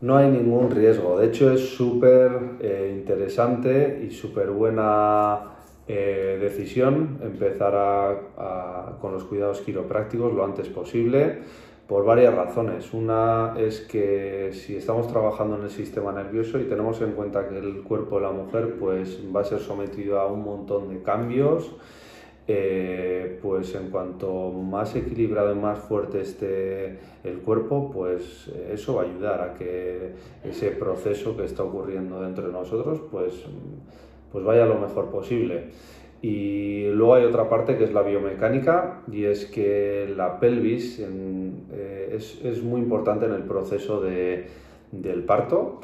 No 0.00 0.16
hay 0.16 0.30
ningún 0.30 0.70
riesgo. 0.70 1.18
De 1.18 1.26
hecho, 1.26 1.52
es 1.52 1.70
súper 1.70 2.30
eh, 2.60 2.94
interesante 2.96 4.00
y 4.06 4.10
súper 4.12 4.50
buena 4.50 5.56
eh, 5.88 6.38
decisión 6.40 7.18
empezar 7.22 8.28
con 9.00 9.12
los 9.12 9.24
cuidados 9.24 9.60
quiroprácticos 9.62 10.32
lo 10.32 10.44
antes 10.44 10.68
posible 10.68 11.38
por 11.88 12.04
varias 12.04 12.34
razones. 12.34 12.92
Una 12.92 13.54
es 13.58 13.80
que 13.80 14.50
si 14.52 14.76
estamos 14.76 15.08
trabajando 15.08 15.56
en 15.56 15.62
el 15.62 15.70
sistema 15.70 16.12
nervioso 16.12 16.60
y 16.60 16.64
tenemos 16.64 17.00
en 17.00 17.12
cuenta 17.12 17.48
que 17.48 17.58
el 17.58 17.82
cuerpo 17.82 18.16
de 18.16 18.26
la 18.26 18.30
mujer 18.30 18.76
pues, 18.78 19.18
va 19.34 19.40
a 19.40 19.44
ser 19.44 19.58
sometido 19.58 20.20
a 20.20 20.26
un 20.26 20.44
montón 20.44 20.90
de 20.90 21.02
cambios, 21.02 21.74
eh, 22.50 23.38
pues 23.42 23.74
en 23.74 23.90
cuanto 23.90 24.50
más 24.50 24.96
equilibrado 24.96 25.52
y 25.52 25.58
más 25.58 25.80
fuerte 25.80 26.22
esté 26.22 26.98
el 27.22 27.40
cuerpo, 27.44 27.90
pues 27.90 28.48
eso 28.72 28.94
va 28.94 29.02
a 29.02 29.04
ayudar 29.04 29.40
a 29.42 29.54
que 29.54 30.12
ese 30.42 30.70
proceso 30.70 31.36
que 31.36 31.44
está 31.44 31.62
ocurriendo 31.62 32.22
dentro 32.22 32.46
de 32.46 32.52
nosotros 32.52 33.02
pues, 33.10 33.44
pues 34.32 34.44
vaya 34.44 34.64
lo 34.64 34.78
mejor 34.78 35.10
posible. 35.10 35.66
Y 36.22 36.88
luego 36.88 37.14
hay 37.14 37.24
otra 37.24 37.50
parte 37.50 37.76
que 37.76 37.84
es 37.84 37.92
la 37.92 38.02
biomecánica 38.02 39.02
y 39.12 39.24
es 39.24 39.44
que 39.44 40.12
la 40.16 40.40
pelvis 40.40 41.00
eh, 41.00 42.12
es, 42.14 42.40
es, 42.42 42.62
muy 42.62 42.80
importante 42.80 43.26
en 43.26 43.34
el 43.34 43.42
proceso 43.42 44.00
de, 44.00 44.46
del 44.90 45.22
parto. 45.24 45.80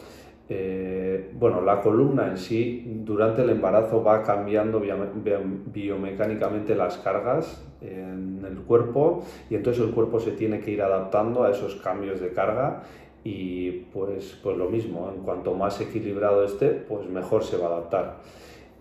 Eh, 0.49 1.31
bueno, 1.33 1.63
la 1.63 1.81
columna 1.81 2.29
en 2.29 2.37
sí 2.37 2.85
durante 3.03 3.43
el 3.43 3.51
embarazo 3.51 4.03
va 4.03 4.23
cambiando 4.23 4.79
biomecánicamente 4.79 6.75
las 6.75 6.99
cargas 6.99 7.65
en 7.81 8.45
el 8.47 8.59
cuerpo 8.59 9.25
y 9.49 9.55
entonces 9.55 9.83
el 9.83 9.93
cuerpo 9.93 10.21
se 10.21 10.33
tiene 10.33 10.61
que 10.61 10.71
ir 10.71 10.83
adaptando 10.83 11.45
a 11.45 11.51
esos 11.51 11.77
cambios 11.77 12.21
de 12.21 12.33
carga 12.33 12.83
y 13.25 13.71
pues, 13.71 14.39
pues 14.43 14.57
lo 14.59 14.69
mismo, 14.69 15.11
en 15.15 15.23
cuanto 15.23 15.55
más 15.55 15.81
equilibrado 15.81 16.45
esté, 16.45 16.69
pues 16.69 17.09
mejor 17.09 17.43
se 17.43 17.57
va 17.57 17.69
a 17.69 17.71
adaptar. 17.71 18.17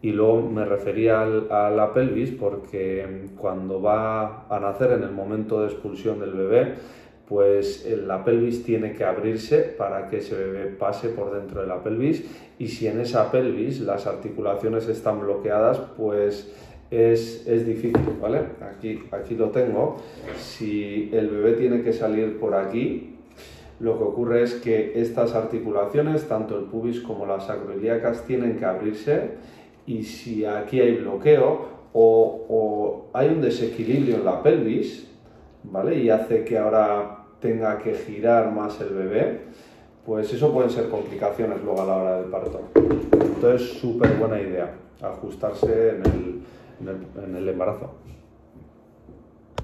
Y 0.01 0.11
luego 0.11 0.41
me 0.41 0.66
refería 0.66 1.21
a 1.21 1.69
la 1.69 1.93
pelvis 1.93 2.31
porque 2.31 3.29
cuando 3.38 3.81
va 3.81 4.45
a 4.49 4.59
nacer 4.59 4.91
en 4.91 5.03
el 5.03 5.11
momento 5.11 5.61
de 5.61 5.67
expulsión 5.67 6.19
del 6.19 6.33
bebé, 6.33 6.75
pues 7.33 7.91
la 8.05 8.23
pelvis 8.23 8.63
tiene 8.63 8.93
que 8.93 9.03
abrirse 9.03 9.57
para 9.57 10.07
que 10.07 10.17
ese 10.17 10.35
bebé 10.35 10.65
pase 10.67 11.09
por 11.09 11.33
dentro 11.33 11.61
de 11.61 11.67
la 11.67 11.81
pelvis 11.81 12.23
y 12.59 12.67
si 12.67 12.85
en 12.85 12.99
esa 12.99 13.31
pelvis 13.31 13.79
las 13.79 14.05
articulaciones 14.05 14.87
están 14.87 15.19
bloqueadas, 15.19 15.79
pues 15.97 16.53
es, 16.91 17.47
es, 17.47 17.65
difícil, 17.65 18.19
¿vale? 18.21 18.41
Aquí, 18.61 19.01
aquí 19.09 19.33
lo 19.33 19.49
tengo. 19.49 19.97
Si 20.37 21.09
el 21.11 21.29
bebé 21.29 21.53
tiene 21.53 21.81
que 21.81 21.91
salir 21.91 22.39
por 22.39 22.53
aquí, 22.53 23.15
lo 23.79 23.97
que 23.97 24.03
ocurre 24.03 24.43
es 24.43 24.53
que 24.53 25.01
estas 25.01 25.33
articulaciones, 25.33 26.27
tanto 26.27 26.59
el 26.59 26.65
pubis 26.65 26.99
como 26.99 27.25
las 27.25 27.49
acroiliacas, 27.49 28.27
tienen 28.27 28.59
que 28.59 28.65
abrirse 28.65 29.31
y 29.87 30.03
si 30.03 30.45
aquí 30.45 30.79
hay 30.79 30.97
bloqueo 30.97 31.65
o, 31.93 32.45
o 32.47 33.05
hay 33.11 33.29
un 33.29 33.41
desequilibrio 33.41 34.17
en 34.17 34.25
la 34.25 34.43
pelvis, 34.43 35.09
¿vale? 35.63 35.97
Y 35.97 36.11
hace 36.11 36.43
que 36.43 36.59
ahora 36.59 37.22
tenga 37.44 37.77
que 37.77 37.94
girar 37.94 38.52
más 38.52 38.80
el 38.80 38.89
bebé, 38.89 39.41
pues 40.05 40.33
eso 40.33 40.53
pueden 40.53 40.72
ser 40.72 40.88
complicaciones 40.88 41.61
luego 41.61 41.81
a 41.81 41.85
la 41.85 41.95
hora 41.97 42.22
del 42.22 42.30
parto. 42.31 42.61
Entonces, 42.73 43.80
súper 43.80 44.16
buena 44.16 44.39
idea 44.39 44.73
ajustarse 45.02 45.89
en 45.89 46.05
el, 46.05 46.41
en 46.80 46.88
el, 46.88 47.23
en 47.25 47.35
el 47.35 47.50
embarazo. 47.50 47.91